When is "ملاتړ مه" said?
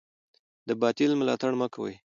1.19-1.67